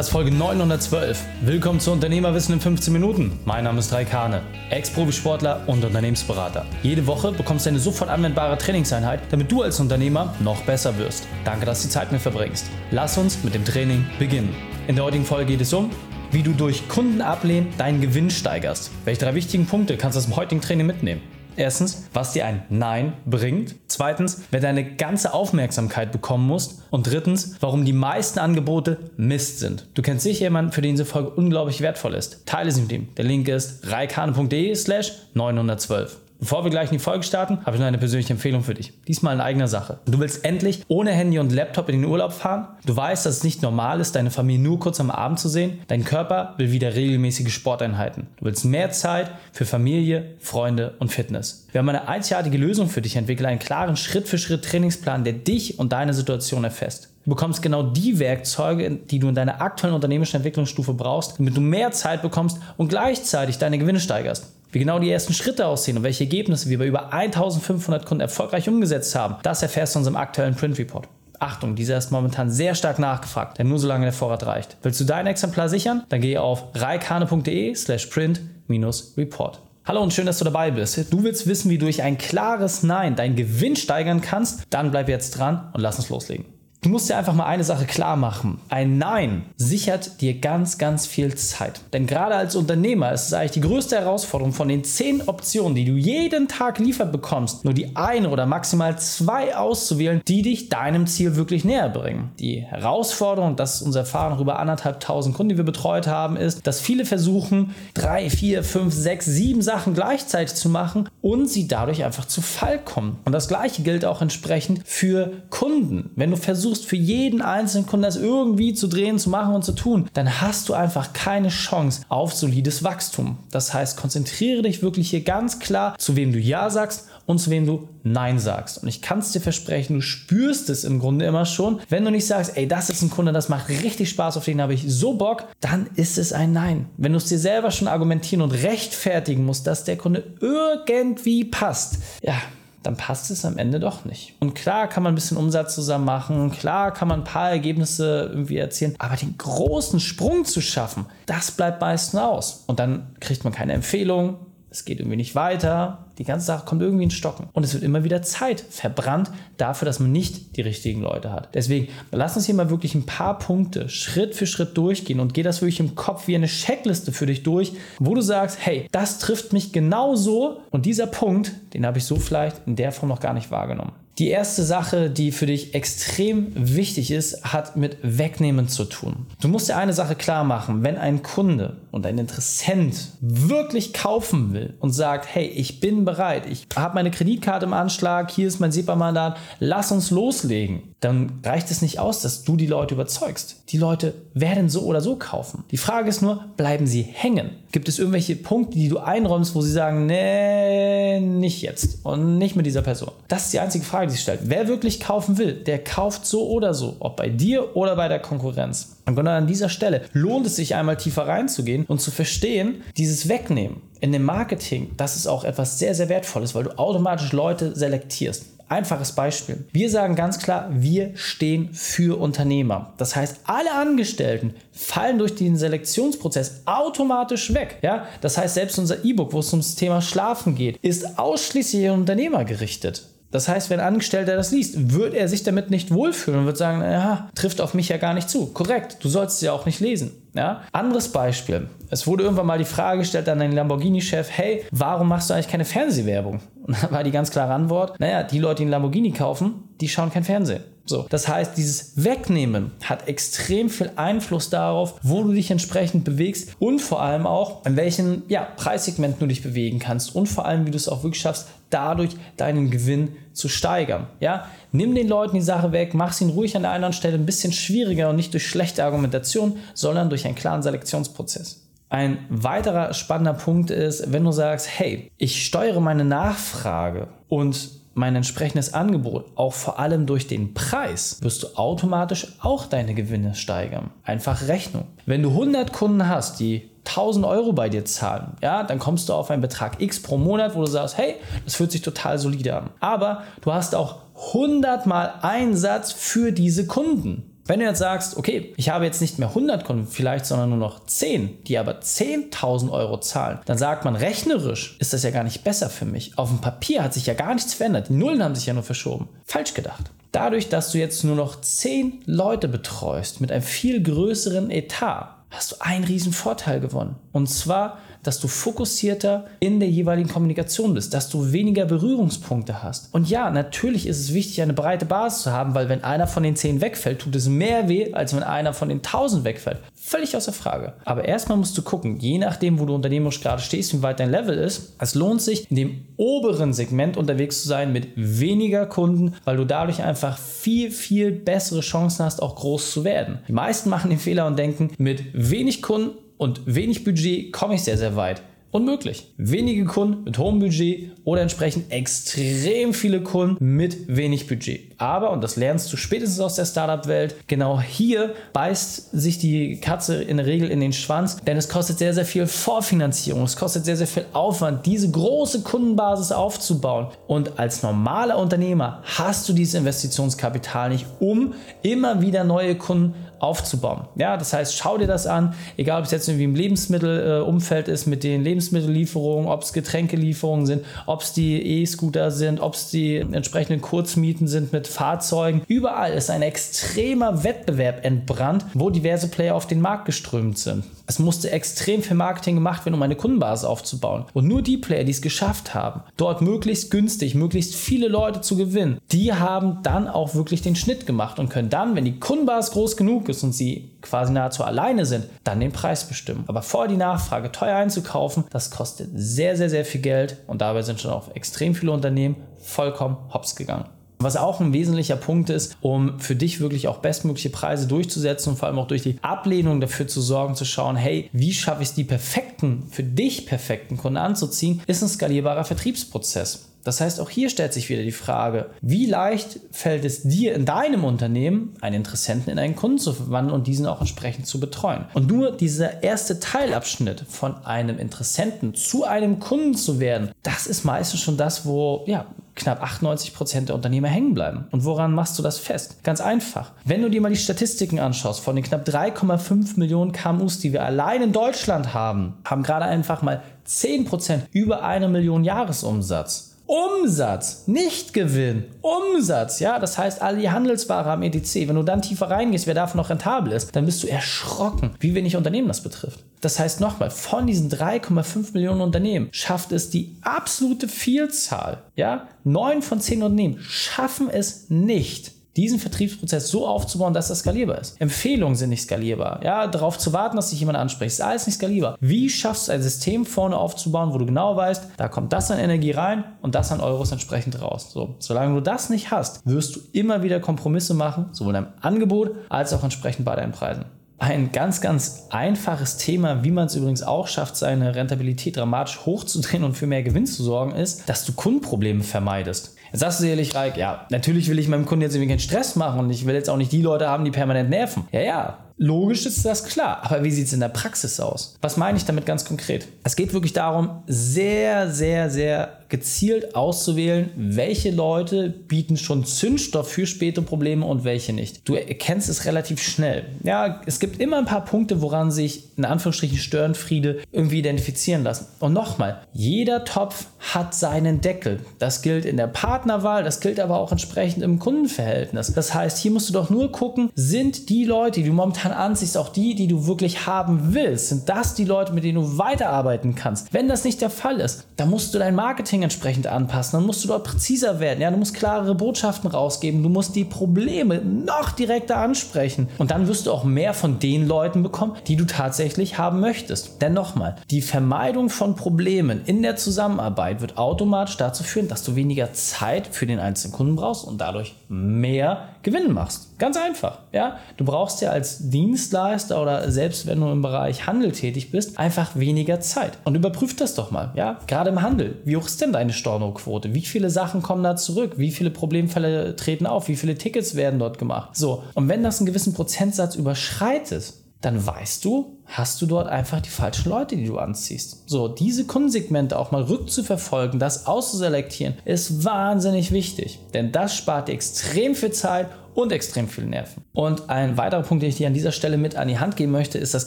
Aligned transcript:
Das 0.00 0.06
ist 0.06 0.12
Folge 0.12 0.30
912. 0.30 1.22
Willkommen 1.42 1.78
zu 1.78 1.92
Unternehmerwissen 1.92 2.54
in 2.54 2.60
15 2.62 2.90
Minuten. 2.90 3.38
Mein 3.44 3.64
Name 3.64 3.80
ist 3.80 3.92
Raikane, 3.92 4.40
Ex-Profisportler 4.70 5.64
und 5.66 5.84
Unternehmensberater. 5.84 6.64
Jede 6.82 7.06
Woche 7.06 7.32
bekommst 7.32 7.66
du 7.66 7.68
eine 7.68 7.80
sofort 7.80 8.08
anwendbare 8.08 8.56
Trainingseinheit, 8.56 9.20
damit 9.30 9.52
du 9.52 9.60
als 9.60 9.78
Unternehmer 9.78 10.34
noch 10.40 10.62
besser 10.62 10.96
wirst. 10.96 11.28
Danke, 11.44 11.66
dass 11.66 11.82
du 11.82 11.88
die 11.88 11.92
Zeit 11.92 12.12
mit 12.12 12.22
verbringst. 12.22 12.64
Lass 12.90 13.18
uns 13.18 13.44
mit 13.44 13.54
dem 13.54 13.62
Training 13.66 14.06
beginnen. 14.18 14.56
In 14.88 14.96
der 14.96 15.04
heutigen 15.04 15.26
Folge 15.26 15.52
geht 15.52 15.60
es 15.60 15.74
um, 15.74 15.90
wie 16.30 16.42
du 16.42 16.54
durch 16.54 16.88
Kundenablehnen 16.88 17.68
deinen 17.76 18.00
Gewinn 18.00 18.30
steigerst. 18.30 18.90
Welche 19.04 19.26
drei 19.26 19.34
wichtigen 19.34 19.66
Punkte 19.66 19.98
kannst 19.98 20.16
du 20.16 20.20
aus 20.20 20.24
dem 20.24 20.36
heutigen 20.36 20.62
Training 20.62 20.86
mitnehmen? 20.86 21.20
Erstens, 21.60 22.04
was 22.14 22.32
dir 22.32 22.46
ein 22.46 22.62
Nein 22.70 23.12
bringt. 23.26 23.74
Zweitens, 23.86 24.44
wer 24.50 24.60
deine 24.60 24.96
ganze 24.96 25.34
Aufmerksamkeit 25.34 26.10
bekommen 26.10 26.46
muss. 26.46 26.80
Und 26.88 27.06
drittens, 27.06 27.56
warum 27.60 27.84
die 27.84 27.92
meisten 27.92 28.38
Angebote 28.38 28.96
Mist 29.18 29.58
sind. 29.58 29.86
Du 29.92 30.00
kennst 30.00 30.24
sicher 30.24 30.44
jemanden, 30.44 30.72
für 30.72 30.80
den 30.80 30.94
diese 30.94 31.04
Folge 31.04 31.28
unglaublich 31.28 31.82
wertvoll 31.82 32.14
ist. 32.14 32.46
Teile 32.46 32.72
sie 32.72 32.80
mit 32.80 32.92
ihm. 32.92 33.08
Der 33.14 33.26
Link 33.26 33.46
ist 33.46 33.86
reikane.de 33.92 34.74
slash 34.74 35.12
912. 35.34 36.16
Bevor 36.40 36.64
wir 36.64 36.70
gleich 36.70 36.90
in 36.90 36.96
die 36.96 37.04
Folge 37.04 37.22
starten, 37.22 37.58
habe 37.66 37.76
ich 37.76 37.80
noch 37.80 37.86
eine 37.86 37.98
persönliche 37.98 38.32
Empfehlung 38.32 38.62
für 38.62 38.72
dich. 38.72 38.94
Diesmal 39.06 39.34
in 39.34 39.42
eigener 39.42 39.68
Sache. 39.68 39.98
Du 40.06 40.18
willst 40.20 40.42
endlich 40.42 40.82
ohne 40.88 41.12
Handy 41.12 41.38
und 41.38 41.52
Laptop 41.52 41.90
in 41.90 42.00
den 42.00 42.10
Urlaub 42.10 42.32
fahren? 42.32 42.68
Du 42.86 42.96
weißt, 42.96 43.26
dass 43.26 43.36
es 43.36 43.44
nicht 43.44 43.60
normal 43.60 44.00
ist, 44.00 44.16
deine 44.16 44.30
Familie 44.30 44.62
nur 44.62 44.80
kurz 44.80 45.00
am 45.00 45.10
Abend 45.10 45.38
zu 45.38 45.50
sehen? 45.50 45.80
Dein 45.88 46.02
Körper 46.02 46.54
will 46.56 46.72
wieder 46.72 46.94
regelmäßige 46.94 47.52
Sporteinheiten. 47.52 48.26
Du 48.38 48.46
willst 48.46 48.64
mehr 48.64 48.90
Zeit 48.90 49.30
für 49.52 49.66
Familie, 49.66 50.36
Freunde 50.38 50.94
und 50.98 51.12
Fitness. 51.12 51.66
Wir 51.72 51.80
haben 51.80 51.88
eine 51.90 52.08
einzigartige 52.08 52.56
Lösung 52.56 52.88
für 52.88 53.02
dich 53.02 53.16
entwickelt, 53.16 53.46
einen 53.46 53.58
klaren 53.58 53.96
Schritt-für-Schritt-Trainingsplan, 53.98 55.24
der 55.24 55.34
dich 55.34 55.78
und 55.78 55.92
deine 55.92 56.14
Situation 56.14 56.64
erfasst. 56.64 57.10
Du 57.24 57.30
bekommst 57.30 57.60
genau 57.60 57.82
die 57.82 58.18
Werkzeuge, 58.18 58.90
die 58.92 59.18
du 59.18 59.28
in 59.28 59.34
deiner 59.34 59.60
aktuellen 59.60 59.94
unternehmerischen 59.94 60.36
Entwicklungsstufe 60.36 60.94
brauchst, 60.94 61.38
damit 61.38 61.54
du 61.54 61.60
mehr 61.60 61.90
Zeit 61.90 62.22
bekommst 62.22 62.58
und 62.78 62.88
gleichzeitig 62.88 63.58
deine 63.58 63.76
Gewinne 63.76 64.00
steigerst. 64.00 64.54
Wie 64.72 64.78
genau 64.78 65.00
die 65.00 65.10
ersten 65.10 65.32
Schritte 65.32 65.66
aussehen 65.66 65.96
und 65.96 66.04
welche 66.04 66.24
Ergebnisse 66.24 66.70
wir 66.70 66.78
bei 66.78 66.86
über 66.86 67.12
1500 67.12 68.06
Kunden 68.06 68.20
erfolgreich 68.20 68.68
umgesetzt 68.68 69.14
haben, 69.16 69.36
das 69.42 69.62
erfährst 69.62 69.94
du 69.94 69.98
in 69.98 70.00
unserem 70.02 70.16
aktuellen 70.16 70.54
Print 70.54 70.78
Report. 70.78 71.08
Achtung, 71.40 71.74
dieser 71.74 71.96
ist 71.96 72.12
momentan 72.12 72.50
sehr 72.50 72.74
stark 72.74 72.98
nachgefragt, 72.98 73.58
denn 73.58 73.68
nur 73.68 73.78
solange 73.78 74.04
der 74.04 74.12
Vorrat 74.12 74.46
reicht. 74.46 74.76
Willst 74.82 75.00
du 75.00 75.04
dein 75.04 75.26
Exemplar 75.26 75.68
sichern? 75.68 76.04
Dann 76.08 76.20
gehe 76.20 76.40
auf 76.40 76.66
reikane.de 76.74 77.74
slash 77.74 78.06
print-report. 78.06 79.60
Hallo 79.86 80.02
und 80.02 80.12
schön, 80.12 80.26
dass 80.26 80.38
du 80.38 80.44
dabei 80.44 80.70
bist. 80.70 81.12
Du 81.12 81.24
willst 81.24 81.48
wissen, 81.48 81.70
wie 81.70 81.78
du 81.78 81.86
durch 81.86 82.02
ein 82.02 82.18
klares 82.18 82.84
Nein 82.84 83.16
deinen 83.16 83.34
Gewinn 83.34 83.74
steigern 83.74 84.20
kannst? 84.20 84.64
Dann 84.70 84.90
bleib 84.92 85.08
jetzt 85.08 85.38
dran 85.38 85.70
und 85.72 85.80
lass 85.80 85.98
uns 85.98 86.10
loslegen. 86.10 86.44
Du 86.82 86.88
musst 86.88 87.10
dir 87.10 87.18
einfach 87.18 87.34
mal 87.34 87.44
eine 87.44 87.62
Sache 87.62 87.84
klar 87.84 88.16
machen. 88.16 88.58
Ein 88.70 88.96
Nein 88.96 89.42
sichert 89.58 90.22
dir 90.22 90.40
ganz, 90.40 90.78
ganz 90.78 91.06
viel 91.06 91.34
Zeit. 91.34 91.82
Denn 91.92 92.06
gerade 92.06 92.34
als 92.34 92.56
Unternehmer 92.56 93.12
ist 93.12 93.26
es 93.26 93.34
eigentlich 93.34 93.50
die 93.50 93.60
größte 93.60 93.96
Herausforderung 93.96 94.54
von 94.54 94.68
den 94.68 94.82
zehn 94.82 95.28
Optionen, 95.28 95.74
die 95.74 95.84
du 95.84 95.92
jeden 95.92 96.48
Tag 96.48 96.78
liefert 96.78 97.12
bekommst, 97.12 97.66
nur 97.66 97.74
die 97.74 97.96
eine 97.96 98.30
oder 98.30 98.46
maximal 98.46 98.98
zwei 98.98 99.54
auszuwählen, 99.54 100.22
die 100.26 100.40
dich 100.40 100.70
deinem 100.70 101.06
Ziel 101.06 101.36
wirklich 101.36 101.66
näher 101.66 101.90
bringen. 101.90 102.30
Die 102.38 102.62
Herausforderung, 102.62 103.56
das 103.56 103.74
ist 103.74 103.82
unsere 103.82 104.04
Erfahrung 104.04 104.38
über 104.38 104.58
anderthalb 104.58 105.00
tausend 105.00 105.36
Kunden, 105.36 105.50
die 105.50 105.56
wir 105.58 105.64
betreut 105.64 106.06
haben, 106.06 106.38
ist, 106.38 106.66
dass 106.66 106.80
viele 106.80 107.04
versuchen, 107.04 107.74
drei, 107.92 108.30
vier, 108.30 108.64
fünf, 108.64 108.94
sechs, 108.94 109.26
sieben 109.26 109.60
Sachen 109.60 109.92
gleichzeitig 109.92 110.54
zu 110.54 110.70
machen 110.70 111.10
und 111.20 111.46
sie 111.46 111.68
dadurch 111.68 112.04
einfach 112.04 112.24
zu 112.24 112.40
Fall 112.40 112.78
kommen. 112.78 113.18
Und 113.26 113.32
das 113.32 113.48
gleiche 113.48 113.82
gilt 113.82 114.06
auch 114.06 114.22
entsprechend 114.22 114.80
für 114.86 115.42
Kunden. 115.50 116.10
Wenn 116.16 116.30
du 116.30 116.38
versuchst, 116.38 116.69
versuchst 116.70 116.88
für 116.88 116.96
jeden 116.96 117.42
einzelnen 117.42 117.86
Kunden 117.86 118.04
das 118.04 118.16
irgendwie 118.16 118.74
zu 118.74 118.86
drehen, 118.86 119.18
zu 119.18 119.28
machen 119.28 119.54
und 119.54 119.64
zu 119.64 119.72
tun, 119.72 120.08
dann 120.12 120.40
hast 120.40 120.68
du 120.68 120.74
einfach 120.74 121.12
keine 121.12 121.48
Chance 121.48 122.02
auf 122.08 122.32
solides 122.32 122.84
Wachstum. 122.84 123.38
Das 123.50 123.74
heißt, 123.74 123.96
konzentriere 123.96 124.62
dich 124.62 124.82
wirklich 124.82 125.10
hier 125.10 125.22
ganz 125.22 125.58
klar, 125.58 125.96
zu 125.98 126.14
wem 126.14 126.32
du 126.32 126.38
Ja 126.38 126.70
sagst 126.70 127.08
und 127.26 127.38
zu 127.38 127.50
wem 127.50 127.66
du 127.66 127.88
Nein 128.04 128.38
sagst. 128.38 128.82
Und 128.82 128.88
ich 128.88 129.02
kann 129.02 129.18
es 129.18 129.32
dir 129.32 129.40
versprechen, 129.40 129.94
du 129.94 130.00
spürst 130.00 130.70
es 130.70 130.84
im 130.84 131.00
Grunde 131.00 131.24
immer 131.24 131.44
schon. 131.44 131.80
Wenn 131.88 132.04
du 132.04 132.10
nicht 132.10 132.26
sagst, 132.26 132.56
ey, 132.56 132.68
das 132.68 132.88
ist 132.88 133.02
ein 133.02 133.10
Kunde, 133.10 133.32
das 133.32 133.48
macht 133.48 133.68
richtig 133.68 134.08
Spaß, 134.10 134.36
auf 134.36 134.44
den 134.44 134.60
habe 134.62 134.74
ich 134.74 134.84
so 134.86 135.14
Bock, 135.14 135.46
dann 135.60 135.88
ist 135.96 136.18
es 136.18 136.32
ein 136.32 136.52
Nein. 136.52 136.86
Wenn 136.96 137.12
du 137.12 137.18
es 137.18 137.26
dir 137.26 137.38
selber 137.38 137.70
schon 137.70 137.88
argumentieren 137.88 138.42
und 138.42 138.52
rechtfertigen 138.52 139.44
musst, 139.44 139.66
dass 139.66 139.84
der 139.84 139.96
Kunde 139.96 140.34
irgendwie 140.40 141.44
passt, 141.44 141.98
ja, 142.22 142.34
dann 142.82 142.96
passt 142.96 143.30
es 143.30 143.44
am 143.44 143.58
Ende 143.58 143.78
doch 143.80 144.04
nicht. 144.04 144.34
Und 144.40 144.54
klar 144.54 144.88
kann 144.88 145.02
man 145.02 145.12
ein 145.12 145.14
bisschen 145.14 145.36
Umsatz 145.36 145.74
zusammen 145.74 146.04
machen, 146.04 146.50
klar 146.50 146.92
kann 146.92 147.08
man 147.08 147.20
ein 147.20 147.24
paar 147.24 147.50
Ergebnisse 147.50 148.30
irgendwie 148.32 148.56
erzielen, 148.56 148.94
aber 148.98 149.16
den 149.16 149.36
großen 149.36 150.00
Sprung 150.00 150.44
zu 150.44 150.60
schaffen, 150.60 151.06
das 151.26 151.50
bleibt 151.50 151.80
meistens 151.80 152.20
aus. 152.20 152.64
Und 152.66 152.78
dann 152.78 153.14
kriegt 153.20 153.44
man 153.44 153.52
keine 153.52 153.74
Empfehlung, 153.74 154.38
es 154.70 154.84
geht 154.84 155.00
irgendwie 155.00 155.16
nicht 155.16 155.34
weiter, 155.34 156.06
die 156.18 156.24
ganze 156.24 156.46
Sache 156.46 156.64
kommt 156.64 156.80
irgendwie 156.80 157.04
in 157.04 157.10
Stocken. 157.10 157.48
Und 157.52 157.64
es 157.64 157.74
wird 157.74 157.82
immer 157.82 158.04
wieder 158.04 158.22
Zeit 158.22 158.60
verbrannt 158.60 159.30
dafür, 159.56 159.86
dass 159.86 159.98
man 159.98 160.12
nicht 160.12 160.56
die 160.56 160.60
richtigen 160.60 161.00
Leute 161.02 161.32
hat. 161.32 161.54
Deswegen, 161.54 161.88
lass 162.12 162.36
uns 162.36 162.46
hier 162.46 162.54
mal 162.54 162.70
wirklich 162.70 162.94
ein 162.94 163.06
paar 163.06 163.38
Punkte 163.38 163.88
Schritt 163.88 164.34
für 164.34 164.46
Schritt 164.46 164.76
durchgehen 164.76 165.18
und 165.18 165.34
geh 165.34 165.42
das 165.42 165.60
wirklich 165.60 165.80
im 165.80 165.96
Kopf 165.96 166.28
wie 166.28 166.36
eine 166.36 166.46
Checkliste 166.46 167.10
für 167.10 167.26
dich 167.26 167.42
durch, 167.42 167.72
wo 167.98 168.14
du 168.14 168.20
sagst, 168.20 168.58
hey, 168.60 168.86
das 168.92 169.18
trifft 169.18 169.52
mich 169.52 169.72
genauso 169.72 170.60
und 170.70 170.86
dieser 170.86 171.06
Punkt, 171.06 171.52
den 171.74 171.84
habe 171.84 171.98
ich 171.98 172.04
so 172.04 172.16
vielleicht 172.16 172.56
in 172.66 172.76
der 172.76 172.92
Form 172.92 173.08
noch 173.08 173.20
gar 173.20 173.34
nicht 173.34 173.50
wahrgenommen. 173.50 173.92
Die 174.20 174.28
erste 174.28 174.64
Sache, 174.64 175.08
die 175.08 175.32
für 175.32 175.46
dich 175.46 175.72
extrem 175.72 176.52
wichtig 176.54 177.10
ist, 177.10 177.42
hat 177.42 177.76
mit 177.76 177.96
Wegnehmen 178.02 178.68
zu 178.68 178.84
tun. 178.84 179.24
Du 179.40 179.48
musst 179.48 179.70
dir 179.70 179.78
eine 179.78 179.94
Sache 179.94 180.14
klar 180.14 180.44
machen, 180.44 180.84
wenn 180.84 180.98
ein 180.98 181.22
Kunde 181.22 181.78
und 181.90 182.04
ein 182.04 182.18
Interessent 182.18 183.12
wirklich 183.22 183.94
kaufen 183.94 184.52
will 184.52 184.74
und 184.78 184.92
sagt, 184.92 185.26
hey, 185.34 185.46
ich 185.46 185.80
bin 185.80 186.04
bereit, 186.04 186.44
ich 186.50 186.66
habe 186.76 186.96
meine 186.96 187.10
Kreditkarte 187.10 187.64
im 187.64 187.72
Anschlag, 187.72 188.30
hier 188.30 188.46
ist 188.46 188.60
mein 188.60 188.72
SEPA-Mandat, 188.72 189.38
lass 189.58 189.90
uns 189.90 190.10
loslegen, 190.10 190.89
dann 191.00 191.40
reicht 191.44 191.70
es 191.70 191.80
nicht 191.80 191.98
aus, 191.98 192.20
dass 192.20 192.44
du 192.44 192.56
die 192.56 192.66
Leute 192.66 192.94
überzeugst. 192.94 193.62
Die 193.70 193.78
Leute 193.78 194.14
werden 194.34 194.68
so 194.68 194.82
oder 194.82 195.00
so 195.00 195.16
kaufen. 195.16 195.64
Die 195.70 195.78
Frage 195.78 196.08
ist 196.08 196.20
nur, 196.20 196.44
bleiben 196.56 196.86
sie 196.86 197.02
hängen? 197.02 197.50
Gibt 197.72 197.88
es 197.88 197.98
irgendwelche 197.98 198.36
Punkte, 198.36 198.76
die 198.76 198.88
du 198.88 198.98
einräumst, 198.98 199.54
wo 199.54 199.62
sie 199.62 199.72
sagen, 199.72 200.06
nee, 200.06 201.20
nicht 201.20 201.62
jetzt 201.62 202.04
und 202.04 202.36
nicht 202.36 202.54
mit 202.54 202.66
dieser 202.66 202.82
Person? 202.82 203.12
Das 203.28 203.46
ist 203.46 203.52
die 203.52 203.60
einzige 203.60 203.84
Frage, 203.84 204.08
die 204.08 204.12
sich 204.12 204.22
stellt. 204.22 204.40
Wer 204.44 204.68
wirklich 204.68 205.00
kaufen 205.00 205.38
will, 205.38 205.54
der 205.54 205.82
kauft 205.82 206.26
so 206.26 206.48
oder 206.48 206.74
so, 206.74 206.96
ob 207.00 207.16
bei 207.16 207.30
dir 207.30 207.76
oder 207.76 207.96
bei 207.96 208.08
der 208.08 208.18
Konkurrenz. 208.18 208.96
Und 209.06 209.16
genau 209.16 209.30
an 209.30 209.46
dieser 209.46 209.68
Stelle 209.68 210.02
lohnt 210.12 210.46
es 210.46 210.56
sich 210.56 210.74
einmal 210.74 210.96
tiefer 210.96 211.26
reinzugehen 211.26 211.84
und 211.86 212.00
zu 212.00 212.10
verstehen, 212.10 212.82
dieses 212.96 213.28
Wegnehmen 213.28 213.80
in 214.00 214.12
dem 214.12 214.24
Marketing, 214.24 214.90
das 214.96 215.16
ist 215.16 215.26
auch 215.26 215.44
etwas 215.44 215.78
sehr, 215.78 215.94
sehr 215.94 216.08
Wertvolles, 216.08 216.54
weil 216.54 216.64
du 216.64 216.78
automatisch 216.78 217.32
Leute 217.32 217.74
selektierst. 217.74 218.44
Einfaches 218.70 219.10
Beispiel. 219.16 219.64
Wir 219.72 219.90
sagen 219.90 220.14
ganz 220.14 220.38
klar, 220.38 220.68
wir 220.70 221.10
stehen 221.16 221.74
für 221.74 222.20
Unternehmer. 222.20 222.94
Das 222.98 223.16
heißt, 223.16 223.40
alle 223.42 223.72
Angestellten 223.72 224.54
fallen 224.70 225.18
durch 225.18 225.34
den 225.34 225.56
Selektionsprozess 225.56 226.62
automatisch 226.66 227.52
weg. 227.52 227.78
Ja? 227.82 228.06
Das 228.20 228.38
heißt, 228.38 228.54
selbst 228.54 228.78
unser 228.78 229.04
E-Book, 229.04 229.32
wo 229.32 229.40
es 229.40 229.52
ums 229.52 229.74
Thema 229.74 230.00
Schlafen 230.00 230.54
geht, 230.54 230.78
ist 230.82 231.18
ausschließlich 231.18 231.88
an 231.88 231.98
Unternehmer 231.98 232.44
gerichtet. 232.44 233.08
Das 233.32 233.48
heißt, 233.48 233.70
wenn 233.70 233.80
ein 233.80 233.86
Angestellter 233.86 234.36
das 234.36 234.52
liest, 234.52 234.92
wird 234.92 235.14
er 235.14 235.26
sich 235.26 235.42
damit 235.42 235.70
nicht 235.70 235.92
wohlfühlen 235.92 236.40
und 236.40 236.46
wird 236.46 236.56
sagen, 236.56 236.80
ja, 236.80 237.28
trifft 237.34 237.60
auf 237.60 237.74
mich 237.74 237.88
ja 237.88 237.96
gar 237.96 238.14
nicht 238.14 238.30
zu. 238.30 238.46
Korrekt, 238.46 238.98
du 239.02 239.08
sollst 239.08 239.36
es 239.36 239.42
ja 239.42 239.52
auch 239.52 239.66
nicht 239.66 239.80
lesen. 239.80 240.12
Ja? 240.34 240.62
Anderes 240.72 241.10
Beispiel. 241.10 241.68
Es 241.90 242.06
wurde 242.06 242.24
irgendwann 242.24 242.46
mal 242.46 242.58
die 242.58 242.64
Frage 242.64 243.00
gestellt 243.00 243.28
an 243.28 243.40
den 243.40 243.52
Lamborghini-Chef, 243.52 244.28
hey, 244.30 244.64
warum 244.70 245.08
machst 245.08 245.30
du 245.30 245.34
eigentlich 245.34 245.48
keine 245.48 245.64
Fernsehwerbung? 245.64 246.40
Und 246.62 246.76
da 246.82 246.90
war 246.90 247.04
die 247.04 247.10
ganz 247.10 247.30
klare 247.30 247.52
Antwort, 247.52 247.98
naja, 247.98 248.22
die 248.22 248.38
Leute, 248.38 248.56
die 248.56 248.62
einen 248.62 248.70
Lamborghini 248.70 249.12
kaufen, 249.12 249.68
die 249.80 249.88
schauen 249.88 250.10
kein 250.10 250.24
Fernsehen. 250.24 250.62
So, 250.90 251.06
das 251.08 251.28
heißt, 251.28 251.56
dieses 251.56 252.02
Wegnehmen 252.02 252.72
hat 252.84 253.06
extrem 253.06 253.70
viel 253.70 253.92
Einfluss 253.94 254.50
darauf, 254.50 254.96
wo 255.02 255.22
du 255.22 255.32
dich 255.32 255.50
entsprechend 255.50 256.04
bewegst 256.04 256.56
und 256.58 256.80
vor 256.80 257.00
allem 257.00 257.28
auch, 257.28 257.64
in 257.64 257.76
welchen 257.76 258.24
ja, 258.28 258.42
Preissegmenten 258.42 259.20
du 259.20 259.26
dich 259.26 259.42
bewegen 259.42 259.78
kannst 259.78 260.16
und 260.16 260.26
vor 260.26 260.46
allem, 260.46 260.66
wie 260.66 260.72
du 260.72 260.76
es 260.76 260.88
auch 260.88 261.04
wirklich 261.04 261.22
schaffst, 261.22 261.46
dadurch 261.70 262.16
deinen 262.36 262.70
Gewinn 262.70 263.10
zu 263.32 263.48
steigern. 263.48 264.06
Ja? 264.20 264.46
Nimm 264.72 264.94
den 264.94 265.08
Leuten 265.08 265.34
die 265.34 265.40
Sache 265.40 265.72
weg, 265.72 265.94
mach 265.94 266.12
sie 266.12 266.30
ruhig 266.30 266.56
an 266.56 266.62
der 266.62 266.72
einen 266.72 266.92
Stelle 266.92 267.16
ein 267.16 267.26
bisschen 267.26 267.52
schwieriger 267.52 268.10
und 268.10 268.16
nicht 268.16 268.32
durch 268.32 268.46
schlechte 268.46 268.84
Argumentation, 268.84 269.58
sondern 269.74 270.10
durch 270.10 270.26
einen 270.26 270.34
klaren 270.34 270.62
Selektionsprozess. 270.62 271.66
Ein 271.88 272.18
weiterer 272.28 272.94
spannender 272.94 273.34
Punkt 273.34 273.70
ist, 273.70 274.12
wenn 274.12 274.24
du 274.24 274.30
sagst, 274.30 274.68
hey, 274.78 275.10
ich 275.18 275.44
steuere 275.44 275.80
meine 275.80 276.04
Nachfrage 276.04 277.08
und 277.28 277.80
mein 277.94 278.14
entsprechendes 278.14 278.72
Angebot, 278.74 279.26
auch 279.34 279.52
vor 279.52 279.80
allem 279.80 280.06
durch 280.06 280.28
den 280.28 280.54
Preis, 280.54 281.18
wirst 281.20 281.42
du 281.42 281.48
automatisch 281.56 282.36
auch 282.40 282.66
deine 282.66 282.94
Gewinne 282.94 283.34
steigern. 283.34 283.90
Einfach 284.04 284.46
Rechnung. 284.46 284.84
Wenn 285.06 285.22
du 285.22 285.30
100 285.30 285.72
Kunden 285.72 286.08
hast, 286.08 286.38
die 286.38 286.69
1000 286.86 287.24
Euro 287.24 287.52
bei 287.52 287.68
dir 287.68 287.84
zahlen, 287.84 288.36
ja, 288.42 288.62
dann 288.62 288.78
kommst 288.78 289.08
du 289.08 289.14
auf 289.14 289.30
einen 289.30 289.42
Betrag 289.42 289.80
X 289.80 290.02
pro 290.02 290.16
Monat, 290.16 290.54
wo 290.54 290.60
du 290.60 290.66
sagst, 290.66 290.96
hey, 290.96 291.16
das 291.44 291.54
fühlt 291.54 291.72
sich 291.72 291.82
total 291.82 292.18
solide 292.18 292.56
an. 292.56 292.70
Aber 292.80 293.22
du 293.42 293.52
hast 293.52 293.74
auch 293.74 293.96
100 294.32 294.86
mal 294.86 295.14
Einsatz 295.22 295.92
für 295.92 296.32
diese 296.32 296.66
Kunden. 296.66 297.30
Wenn 297.46 297.58
du 297.58 297.66
jetzt 297.66 297.78
sagst, 297.78 298.16
okay, 298.16 298.52
ich 298.56 298.68
habe 298.68 298.84
jetzt 298.84 299.00
nicht 299.00 299.18
mehr 299.18 299.28
100 299.28 299.64
Kunden 299.64 299.86
vielleicht, 299.88 300.24
sondern 300.24 300.50
nur 300.50 300.58
noch 300.58 300.86
10, 300.86 301.42
die 301.44 301.58
aber 301.58 301.80
10.000 301.80 302.70
Euro 302.70 303.00
zahlen, 303.00 303.40
dann 303.46 303.58
sagt 303.58 303.84
man, 303.84 303.96
rechnerisch 303.96 304.76
ist 304.78 304.92
das 304.92 305.02
ja 305.02 305.10
gar 305.10 305.24
nicht 305.24 305.42
besser 305.42 305.68
für 305.68 305.84
mich. 305.84 306.16
Auf 306.16 306.28
dem 306.28 306.40
Papier 306.40 306.84
hat 306.84 306.94
sich 306.94 307.06
ja 307.06 307.14
gar 307.14 307.34
nichts 307.34 307.54
verändert. 307.54 307.88
Die 307.88 307.94
Nullen 307.94 308.22
haben 308.22 308.36
sich 308.36 308.46
ja 308.46 308.54
nur 308.54 308.62
verschoben. 308.62 309.08
Falsch 309.24 309.54
gedacht. 309.54 309.90
Dadurch, 310.12 310.48
dass 310.48 310.70
du 310.70 310.78
jetzt 310.78 311.02
nur 311.02 311.16
noch 311.16 311.40
10 311.40 312.02
Leute 312.06 312.46
betreust 312.46 313.20
mit 313.20 313.32
einem 313.32 313.42
viel 313.42 313.82
größeren 313.82 314.50
Etat, 314.50 315.16
hast 315.30 315.52
du 315.52 315.56
einen 315.60 315.84
riesen 315.84 316.12
Vorteil 316.12 316.60
gewonnen. 316.60 316.96
Und 317.12 317.28
zwar, 317.28 317.78
dass 318.02 318.20
du 318.20 318.28
fokussierter 318.28 319.26
in 319.40 319.60
der 319.60 319.68
jeweiligen 319.68 320.08
Kommunikation 320.08 320.74
bist, 320.74 320.94
dass 320.94 321.08
du 321.08 321.32
weniger 321.32 321.66
Berührungspunkte 321.66 322.62
hast. 322.62 322.92
Und 322.94 323.08
ja, 323.08 323.30
natürlich 323.30 323.86
ist 323.86 324.00
es 324.00 324.14
wichtig, 324.14 324.42
eine 324.42 324.52
breite 324.52 324.86
Basis 324.86 325.22
zu 325.24 325.32
haben, 325.32 325.54
weil 325.54 325.68
wenn 325.68 325.84
einer 325.84 326.06
von 326.06 326.22
den 326.22 326.36
zehn 326.36 326.60
wegfällt, 326.60 327.00
tut 327.00 327.16
es 327.16 327.28
mehr 327.28 327.68
weh, 327.68 327.92
als 327.92 328.14
wenn 328.14 328.22
einer 328.22 328.54
von 328.54 328.68
den 328.68 328.82
tausend 328.82 329.24
wegfällt. 329.24 329.58
Völlig 329.74 330.16
außer 330.16 330.32
Frage. 330.32 330.74
Aber 330.84 331.04
erstmal 331.04 331.38
musst 331.38 331.56
du 331.56 331.62
gucken, 331.62 331.98
je 331.98 332.18
nachdem, 332.18 332.58
wo 332.58 332.66
du 332.66 332.74
unternehmerisch 332.74 333.20
gerade 333.20 333.42
stehst, 333.42 333.72
wie 333.74 333.82
weit 333.82 334.00
dein 334.00 334.10
Level 334.10 334.36
ist, 334.38 334.74
es 334.78 334.94
lohnt 334.94 335.22
sich, 335.22 335.50
in 335.50 335.56
dem 335.56 335.80
oberen 335.96 336.52
Segment 336.52 336.96
unterwegs 336.96 337.42
zu 337.42 337.48
sein 337.48 337.72
mit 337.72 337.88
weniger 337.96 338.66
Kunden, 338.66 339.14
weil 339.24 339.36
du 339.36 339.44
dadurch 339.44 339.82
einfach 339.82 340.18
viel, 340.18 340.70
viel 340.70 341.10
bessere 341.10 341.60
Chancen 341.60 342.04
hast, 342.04 342.22
auch 342.22 342.36
groß 342.36 342.72
zu 342.72 342.84
werden. 342.84 343.18
Die 343.28 343.32
meisten 343.32 343.70
machen 343.70 343.90
den 343.90 343.98
Fehler 343.98 344.26
und 344.26 344.38
denken, 344.38 344.70
mit 344.78 345.02
wenig 345.12 345.62
Kunden 345.62 345.96
und 346.20 346.42
wenig 346.44 346.84
Budget 346.84 347.32
komme 347.32 347.54
ich 347.54 347.62
sehr, 347.62 347.78
sehr 347.78 347.96
weit. 347.96 348.20
Unmöglich. 348.52 349.06
Wenige 349.16 349.64
Kunden 349.64 350.02
mit 350.02 350.18
hohem 350.18 350.40
Budget 350.40 350.90
oder 351.04 351.22
entsprechend 351.22 351.70
extrem 351.70 352.74
viele 352.74 353.00
Kunden 353.00 353.56
mit 353.56 353.86
wenig 353.86 354.26
Budget. 354.26 354.72
Aber, 354.76 355.12
und 355.12 355.22
das 355.22 355.36
lernst 355.36 355.72
du 355.72 355.76
spätestens 355.76 356.18
aus 356.18 356.34
der 356.34 356.46
Startup-Welt, 356.46 357.14
genau 357.28 357.60
hier 357.60 358.12
beißt 358.32 358.90
sich 358.90 359.18
die 359.18 359.60
Katze 359.60 360.02
in 360.02 360.16
der 360.16 360.26
Regel 360.26 360.50
in 360.50 360.58
den 360.58 360.72
Schwanz, 360.72 361.18
denn 361.18 361.36
es 361.36 361.48
kostet 361.48 361.78
sehr, 361.78 361.94
sehr 361.94 362.04
viel 362.04 362.26
Vorfinanzierung. 362.26 363.22
Es 363.22 363.36
kostet 363.36 363.64
sehr, 363.64 363.76
sehr 363.76 363.86
viel 363.86 364.06
Aufwand, 364.12 364.66
diese 364.66 364.90
große 364.90 365.42
Kundenbasis 365.42 366.10
aufzubauen. 366.10 366.88
Und 367.06 367.38
als 367.38 367.62
normaler 367.62 368.18
Unternehmer 368.18 368.82
hast 368.82 369.28
du 369.28 369.32
dieses 369.32 369.54
Investitionskapital 369.54 370.70
nicht, 370.70 370.86
um 370.98 371.34
immer 371.62 372.02
wieder 372.02 372.24
neue 372.24 372.56
Kunden 372.56 372.94
aufzubauen. 373.20 373.82
Ja, 373.96 374.16
das 374.16 374.32
heißt, 374.32 374.56
schau 374.56 374.78
dir 374.78 374.86
das 374.86 375.06
an, 375.06 375.34
egal 375.56 375.80
ob 375.80 375.84
es 375.84 375.92
jetzt 375.92 376.08
irgendwie 376.08 376.24
im 376.24 376.34
Lebensmittelumfeld 376.34 377.68
ist 377.68 377.86
mit 377.86 378.02
den 378.02 378.24
Lebensmittellieferungen, 378.24 379.28
ob 379.28 379.42
es 379.42 379.52
Getränkelieferungen 379.52 380.46
sind, 380.46 380.64
ob 380.86 381.02
es 381.02 381.12
die 381.12 381.62
E-Scooter 381.62 382.10
sind, 382.10 382.40
ob 382.40 382.54
es 382.54 382.70
die 382.70 382.96
entsprechenden 382.96 383.60
Kurzmieten 383.60 384.26
sind 384.26 384.52
mit 384.52 384.66
Fahrzeugen. 384.66 385.42
Überall 385.46 385.92
ist 385.92 386.10
ein 386.10 386.22
extremer 386.22 387.22
Wettbewerb 387.22 387.84
entbrannt, 387.84 388.46
wo 388.54 388.70
diverse 388.70 389.08
Player 389.08 389.34
auf 389.34 389.46
den 389.46 389.60
Markt 389.60 389.84
geströmt 389.84 390.38
sind. 390.38 390.64
Es 390.90 390.98
musste 390.98 391.30
extrem 391.30 391.84
viel 391.84 391.96
Marketing 391.96 392.34
gemacht 392.34 392.66
werden, 392.66 392.74
um 392.74 392.82
eine 392.82 392.96
Kundenbasis 392.96 393.44
aufzubauen. 393.44 394.06
Und 394.12 394.26
nur 394.26 394.42
die 394.42 394.56
Player, 394.56 394.82
die 394.82 394.90
es 394.90 395.00
geschafft 395.00 395.54
haben, 395.54 395.82
dort 395.96 396.20
möglichst 396.20 396.72
günstig, 396.72 397.14
möglichst 397.14 397.54
viele 397.54 397.86
Leute 397.86 398.22
zu 398.22 398.36
gewinnen, 398.36 398.80
die 398.90 399.14
haben 399.14 399.62
dann 399.62 399.86
auch 399.86 400.16
wirklich 400.16 400.42
den 400.42 400.56
Schnitt 400.56 400.88
gemacht 400.88 401.20
und 401.20 401.28
können 401.28 401.48
dann, 401.48 401.76
wenn 401.76 401.84
die 401.84 402.00
Kundenbasis 402.00 402.50
groß 402.50 402.76
genug 402.76 403.08
ist 403.08 403.22
und 403.22 403.30
sie 403.30 403.70
quasi 403.82 404.12
nahezu 404.12 404.42
alleine 404.42 404.84
sind, 404.84 405.06
dann 405.22 405.38
den 405.38 405.52
Preis 405.52 405.86
bestimmen. 405.86 406.24
Aber 406.26 406.42
vorher 406.42 406.68
die 406.68 406.76
Nachfrage 406.76 407.30
teuer 407.30 407.54
einzukaufen, 407.54 408.24
das 408.30 408.50
kostet 408.50 408.88
sehr, 408.92 409.36
sehr, 409.36 409.48
sehr 409.48 409.64
viel 409.64 409.82
Geld 409.82 410.16
und 410.26 410.40
dabei 410.40 410.62
sind 410.62 410.80
schon 410.80 410.90
auch 410.90 411.14
extrem 411.14 411.54
viele 411.54 411.70
Unternehmen 411.70 412.16
vollkommen 412.38 412.96
hops 413.14 413.36
gegangen. 413.36 413.66
Was 414.00 414.16
auch 414.16 414.40
ein 414.40 414.54
wesentlicher 414.54 414.96
Punkt 414.96 415.28
ist, 415.28 415.56
um 415.60 416.00
für 416.00 416.16
dich 416.16 416.40
wirklich 416.40 416.68
auch 416.68 416.78
bestmögliche 416.78 417.28
Preise 417.30 417.66
durchzusetzen 417.66 418.30
und 418.30 418.38
vor 418.38 418.48
allem 418.48 418.58
auch 418.58 418.66
durch 418.66 418.82
die 418.82 418.96
Ablehnung 419.02 419.60
dafür 419.60 419.86
zu 419.86 420.00
sorgen, 420.00 420.34
zu 420.34 420.46
schauen, 420.46 420.76
hey, 420.76 421.10
wie 421.12 421.34
schaffe 421.34 421.62
ich 421.62 421.68
es, 421.68 421.74
die 421.74 421.84
perfekten, 421.84 422.64
für 422.70 422.82
dich 422.82 423.26
perfekten 423.26 423.76
Kunden 423.76 423.98
anzuziehen, 423.98 424.62
ist 424.66 424.82
ein 424.82 424.88
skalierbarer 424.88 425.44
Vertriebsprozess. 425.44 426.46
Das 426.64 426.80
heißt, 426.80 427.00
auch 427.00 427.08
hier 427.08 427.30
stellt 427.30 427.52
sich 427.52 427.68
wieder 427.68 427.82
die 427.82 427.92
Frage, 427.92 428.50
wie 428.60 428.86
leicht 428.86 429.40
fällt 429.50 429.84
es 429.84 430.02
dir 430.02 430.34
in 430.34 430.44
deinem 430.44 430.84
Unternehmen, 430.84 431.54
einen 431.60 431.76
Interessenten 431.76 432.30
in 432.30 432.38
einen 432.38 432.56
Kunden 432.56 432.78
zu 432.78 432.92
verwandeln 432.92 433.34
und 433.34 433.46
diesen 433.46 433.66
auch 433.66 433.80
entsprechend 433.80 434.26
zu 434.26 434.40
betreuen. 434.40 434.84
Und 434.94 435.06
nur 435.08 435.32
dieser 435.32 435.82
erste 435.82 436.20
Teilabschnitt 436.20 437.04
von 437.08 437.34
einem 437.44 437.78
Interessenten 437.78 438.54
zu 438.54 438.84
einem 438.84 439.20
Kunden 439.20 439.54
zu 439.54 439.80
werden, 439.80 440.10
das 440.22 440.46
ist 440.46 440.64
meistens 440.64 441.00
schon 441.00 441.16
das, 441.16 441.46
wo 441.46 441.84
ja, 441.86 442.06
knapp 442.40 442.62
98 442.62 443.14
Prozent 443.14 443.48
der 443.48 443.56
Unternehmer 443.56 443.88
hängen 443.88 444.14
bleiben. 444.14 444.46
Und 444.50 444.64
woran 444.64 444.92
machst 444.92 445.18
du 445.18 445.22
das 445.22 445.38
fest? 445.38 445.84
Ganz 445.84 446.00
einfach. 446.00 446.52
Wenn 446.64 446.82
du 446.82 446.90
dir 446.90 447.00
mal 447.00 447.10
die 447.10 447.16
Statistiken 447.16 447.78
anschaust, 447.78 448.20
von 448.20 448.34
den 448.34 448.44
knapp 448.44 448.66
3,5 448.66 449.58
Millionen 449.58 449.92
KMUs, 449.92 450.38
die 450.38 450.52
wir 450.52 450.64
allein 450.64 451.02
in 451.02 451.12
Deutschland 451.12 451.74
haben, 451.74 452.14
haben 452.24 452.42
gerade 452.42 452.64
einfach 452.64 453.02
mal 453.02 453.22
10% 453.46 454.22
über 454.32 454.62
eine 454.62 454.88
Million 454.88 455.24
Jahresumsatz. 455.24 456.29
Umsatz, 456.50 457.44
nicht 457.46 457.92
Gewinn, 457.92 458.42
Umsatz, 458.60 459.38
ja, 459.38 459.60
das 459.60 459.78
heißt, 459.78 460.02
all 460.02 460.16
die 460.16 460.30
Handelsware 460.30 460.90
am 460.90 461.02
ETC, 461.04 461.46
wenn 461.46 461.54
du 461.54 461.62
dann 461.62 461.80
tiefer 461.80 462.10
reingehst, 462.10 462.48
wer 462.48 462.54
davon 462.54 462.78
noch 462.78 462.90
rentabel 462.90 463.32
ist, 463.32 463.54
dann 463.54 463.66
bist 463.66 463.84
du 463.84 463.86
erschrocken, 463.86 464.74
wie 464.80 464.96
wenig 464.96 465.14
Unternehmen 465.14 465.46
das 465.46 465.62
betrifft. 465.62 466.00
Das 466.20 466.40
heißt 466.40 466.60
nochmal, 466.60 466.90
von 466.90 467.28
diesen 467.28 467.52
3,5 467.52 468.32
Millionen 468.32 468.62
Unternehmen 468.62 469.10
schafft 469.12 469.52
es 469.52 469.70
die 469.70 469.94
absolute 470.02 470.66
Vielzahl, 470.66 471.58
ja, 471.76 472.08
neun 472.24 472.62
von 472.62 472.80
zehn 472.80 473.04
Unternehmen 473.04 473.38
schaffen 473.38 474.10
es 474.10 474.50
nicht, 474.50 475.12
diesen 475.36 475.58
Vertriebsprozess 475.58 476.28
so 476.28 476.46
aufzubauen, 476.46 476.92
dass 476.92 477.10
er 477.10 477.16
skalierbar 477.16 477.58
ist. 477.58 477.80
Empfehlungen 477.80 478.36
sind 478.36 478.50
nicht 478.50 478.62
skalierbar. 478.62 479.20
Ja, 479.22 479.46
darauf 479.46 479.78
zu 479.78 479.92
warten, 479.92 480.16
dass 480.16 480.30
sich 480.30 480.40
jemand 480.40 480.58
anspricht, 480.58 480.92
ist 480.92 481.00
alles 481.00 481.26
nicht 481.26 481.36
skalierbar. 481.36 481.76
Wie 481.80 482.10
schaffst 482.10 482.48
du 482.48 482.52
ein 482.52 482.62
System 482.62 483.06
vorne 483.06 483.36
aufzubauen, 483.36 483.92
wo 483.92 483.98
du 483.98 484.06
genau 484.06 484.36
weißt, 484.36 484.70
da 484.76 484.88
kommt 484.88 485.12
das 485.12 485.30
an 485.30 485.38
Energie 485.38 485.70
rein 485.70 486.04
und 486.22 486.34
das 486.34 486.52
an 486.52 486.60
Euros 486.60 486.92
entsprechend 486.92 487.40
raus. 487.40 487.70
So, 487.72 487.94
solange 487.98 488.34
du 488.34 488.40
das 488.40 488.70
nicht 488.70 488.90
hast, 488.90 489.24
wirst 489.26 489.56
du 489.56 489.60
immer 489.72 490.02
wieder 490.02 490.20
Kompromisse 490.20 490.74
machen, 490.74 491.06
sowohl 491.12 491.34
in 491.34 491.44
deinem 491.44 491.52
Angebot 491.60 492.12
als 492.28 492.52
auch 492.52 492.64
entsprechend 492.64 493.04
bei 493.04 493.16
deinen 493.16 493.32
Preisen. 493.32 493.64
Ein 493.98 494.32
ganz, 494.32 494.62
ganz 494.62 495.08
einfaches 495.10 495.76
Thema, 495.76 496.24
wie 496.24 496.30
man 496.30 496.46
es 496.46 496.56
übrigens 496.56 496.82
auch 496.82 497.06
schafft, 497.06 497.36
seine 497.36 497.74
Rentabilität 497.74 498.38
dramatisch 498.38 498.86
hochzudrehen 498.86 499.44
und 499.44 499.58
für 499.58 499.66
mehr 499.66 499.82
Gewinn 499.82 500.06
zu 500.06 500.22
sorgen, 500.22 500.52
ist, 500.52 500.88
dass 500.88 501.04
du 501.04 501.12
Kundenprobleme 501.12 501.82
vermeidest. 501.82 502.56
Jetzt 502.70 502.80
sagst 502.80 503.00
du 503.00 503.02
sicherlich, 503.02 503.34
Reik, 503.34 503.56
ja, 503.56 503.86
natürlich 503.90 504.28
will 504.30 504.38
ich 504.38 504.48
meinem 504.48 504.66
Kunden 504.66 504.82
jetzt 504.82 504.94
irgendwie 504.94 505.10
keinen 505.10 505.20
Stress 505.20 505.56
machen 505.56 505.80
und 505.80 505.90
ich 505.90 506.06
will 506.06 506.14
jetzt 506.14 506.30
auch 506.30 506.36
nicht 506.36 506.52
die 506.52 506.62
Leute 506.62 506.88
haben, 506.88 507.04
die 507.04 507.10
permanent 507.10 507.50
nerven. 507.50 507.86
Ja, 507.92 508.00
ja, 508.00 508.38
Logisch 508.62 509.06
ist 509.06 509.24
das 509.24 509.44
klar, 509.44 509.80
aber 509.84 510.04
wie 510.04 510.10
sieht 510.10 510.26
es 510.26 510.34
in 510.34 510.40
der 510.40 510.50
Praxis 510.50 511.00
aus? 511.00 511.34
Was 511.40 511.56
meine 511.56 511.78
ich 511.78 511.86
damit 511.86 512.04
ganz 512.04 512.26
konkret? 512.26 512.68
Es 512.84 512.94
geht 512.94 513.14
wirklich 513.14 513.32
darum, 513.32 513.82
sehr, 513.86 514.70
sehr, 514.70 515.08
sehr 515.08 515.60
gezielt 515.70 516.34
auszuwählen, 516.34 517.10
welche 517.16 517.70
Leute 517.70 518.28
bieten 518.28 518.76
schon 518.76 519.04
Zündstoff 519.04 519.70
für 519.70 519.86
späte 519.86 520.20
Probleme 520.20 520.66
und 520.66 520.84
welche 520.84 521.12
nicht. 521.12 521.48
Du 521.48 521.54
erkennst 521.54 522.08
es 522.08 522.26
relativ 522.26 522.60
schnell. 522.60 523.04
Ja, 523.22 523.62
es 523.66 523.78
gibt 523.78 524.00
immer 524.00 524.18
ein 524.18 524.24
paar 524.26 524.44
Punkte, 524.44 524.82
woran 524.82 525.10
sich 525.10 525.56
in 525.56 525.64
Anführungsstrichen 525.64 526.18
Störenfriede 526.18 527.00
irgendwie 527.12 527.38
identifizieren 527.38 528.02
lassen. 528.02 528.26
Und 528.40 528.52
nochmal, 528.52 529.02
jeder 529.12 529.64
Topf 529.64 530.06
hat 530.18 530.54
seinen 530.54 531.00
Deckel. 531.00 531.40
Das 531.58 531.82
gilt 531.82 532.04
in 532.04 532.16
der 532.16 532.26
Partnerwahl, 532.26 533.04
das 533.04 533.20
gilt 533.20 533.40
aber 533.40 533.58
auch 533.58 533.72
entsprechend 533.72 534.22
im 534.24 534.38
Kundenverhältnis. 534.38 535.32
Das 535.32 535.54
heißt, 535.54 535.78
hier 535.78 535.92
musst 535.92 536.08
du 536.08 536.12
doch 536.12 536.30
nur 536.30 536.50
gucken, 536.50 536.90
sind 536.94 537.48
die 537.48 537.64
Leute, 537.64 538.00
die 538.00 538.08
du 538.08 538.12
momentan 538.12 538.49
momentan 538.50 538.70
ansiehst, 538.70 538.96
auch 538.96 539.08
die, 539.08 539.34
die 539.34 539.46
du 539.46 539.66
wirklich 539.66 540.06
haben 540.06 540.54
willst, 540.54 540.88
sind 540.88 541.08
das 541.08 541.34
die 541.34 541.44
Leute, 541.44 541.72
mit 541.72 541.84
denen 541.84 542.02
du 542.02 542.18
weiterarbeiten 542.18 542.94
kannst. 542.94 543.32
Wenn 543.32 543.48
das 543.48 543.64
nicht 543.64 543.80
der 543.80 543.90
Fall 543.90 544.20
ist, 544.20 544.46
dann 544.56 544.70
musst 544.70 544.94
du 544.94 544.98
dein 544.98 545.14
Marketing 545.14 545.62
entsprechend 545.62 546.06
anpassen, 546.06 546.58
dann 546.58 546.66
musst 546.66 546.84
du 546.84 546.88
dort 546.88 547.04
präziser 547.04 547.60
werden, 547.60 547.80
ja, 547.80 547.90
du 547.90 547.96
musst 547.96 548.14
klarere 548.14 548.54
Botschaften 548.54 549.10
rausgeben, 549.10 549.62
du 549.62 549.68
musst 549.68 549.96
die 549.96 550.04
Probleme 550.04 550.80
noch 550.80 551.30
direkter 551.32 551.78
ansprechen 551.78 552.48
und 552.58 552.70
dann 552.70 552.86
wirst 552.88 553.06
du 553.06 553.12
auch 553.12 553.24
mehr 553.24 553.54
von 553.54 553.78
den 553.78 554.06
Leuten 554.06 554.42
bekommen, 554.42 554.76
die 554.86 554.96
du 554.96 555.04
tatsächlich 555.04 555.78
haben 555.78 556.00
möchtest. 556.00 556.60
Denn 556.60 556.74
nochmal, 556.74 557.16
die 557.30 557.42
Vermeidung 557.42 558.10
von 558.10 558.34
Problemen 558.34 559.02
in 559.06 559.22
der 559.22 559.36
Zusammenarbeit 559.36 560.20
wird 560.20 560.38
automatisch 560.38 560.96
dazu 560.96 561.22
führen, 561.22 561.48
dass 561.48 561.62
du 561.62 561.76
weniger 561.76 562.12
Zeit 562.12 562.66
für 562.66 562.86
den 562.86 562.98
einzelnen 562.98 563.32
Kunden 563.32 563.56
brauchst 563.56 563.84
und 563.84 564.00
dadurch 564.00 564.34
mehr 564.48 565.28
Gewinn 565.42 565.72
machst. 565.72 566.18
Ganz 566.18 566.36
einfach. 566.36 566.80
Ja? 566.92 567.16
Du 567.36 567.44
brauchst 567.44 567.80
ja 567.80 567.90
als 567.90 568.30
Dienstleister 568.40 569.20
oder 569.20 569.50
selbst 569.50 569.86
wenn 569.86 570.00
du 570.00 570.10
im 570.10 570.22
Bereich 570.22 570.66
Handel 570.66 570.92
tätig 570.92 571.30
bist, 571.30 571.58
einfach 571.58 571.94
weniger 571.94 572.40
Zeit. 572.40 572.78
Und 572.84 572.94
überprüf 572.94 573.36
das 573.36 573.54
doch 573.54 573.70
mal. 573.70 573.92
Ja? 573.94 574.18
Gerade 574.26 574.48
im 574.48 574.62
Handel. 574.62 574.98
Wie 575.04 575.16
hoch 575.16 575.26
ist 575.26 575.42
denn 575.42 575.52
deine 575.52 575.74
Stornoquote? 575.74 576.54
Wie 576.54 576.62
viele 576.62 576.88
Sachen 576.88 577.20
kommen 577.20 577.42
da 577.42 577.56
zurück? 577.56 577.94
Wie 577.96 578.10
viele 578.10 578.30
Problemfälle 578.30 579.14
treten 579.16 579.46
auf? 579.46 579.68
Wie 579.68 579.76
viele 579.76 579.96
Tickets 579.96 580.36
werden 580.36 580.58
dort 580.58 580.78
gemacht? 580.78 581.16
So. 581.16 581.44
Und 581.54 581.68
wenn 581.68 581.82
das 581.82 581.98
einen 581.98 582.06
gewissen 582.06 582.32
Prozentsatz 582.32 582.94
überschreitet, 582.94 583.92
dann 584.20 584.44
weißt 584.46 584.84
du, 584.84 585.16
hast 585.24 585.62
du 585.62 585.66
dort 585.66 585.88
einfach 585.88 586.20
die 586.20 586.28
falschen 586.28 586.68
Leute, 586.68 586.96
die 586.96 587.06
du 587.06 587.18
anziehst. 587.18 587.88
So, 587.88 588.08
diese 588.08 588.44
Kundensegmente 588.44 589.18
auch 589.18 589.30
mal 589.30 589.42
rückzuverfolgen, 589.42 590.38
das 590.38 590.66
auszuselektieren, 590.66 591.54
ist 591.64 592.04
wahnsinnig 592.04 592.70
wichtig. 592.70 593.18
Denn 593.32 593.50
das 593.50 593.74
spart 593.74 594.08
dir 594.08 594.12
extrem 594.12 594.74
viel 594.74 594.92
Zeit 594.92 595.28
und 595.54 595.72
extrem 595.72 596.08
viel 596.08 596.24
Nerven. 596.24 596.64
Und 596.72 597.08
ein 597.10 597.36
weiterer 597.36 597.62
Punkt, 597.62 597.82
den 597.82 597.90
ich 597.90 597.96
dir 597.96 598.06
an 598.06 598.14
dieser 598.14 598.32
Stelle 598.32 598.56
mit 598.56 598.76
an 598.76 598.88
die 598.88 598.98
Hand 598.98 599.16
geben 599.16 599.32
möchte, 599.32 599.58
ist 599.58 599.74
das 599.74 599.86